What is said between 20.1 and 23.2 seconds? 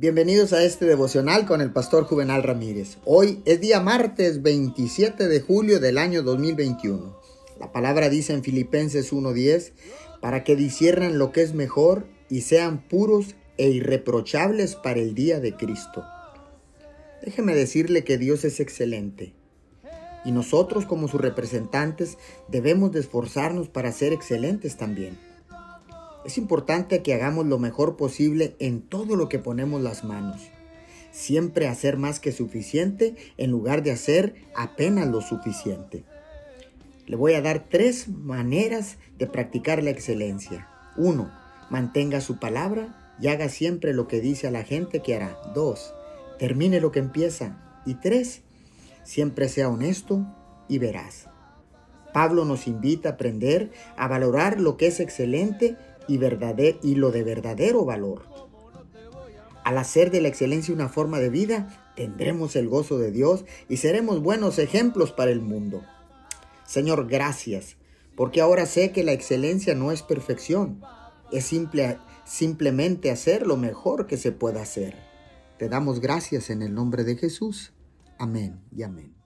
y nosotros como sus representantes debemos de